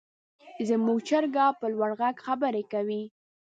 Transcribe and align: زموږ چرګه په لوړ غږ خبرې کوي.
زموږ 0.67 0.97
چرګه 1.09 1.45
په 1.59 1.65
لوړ 1.73 1.91
غږ 1.99 2.15
خبرې 2.25 2.63
کوي. 2.71 3.03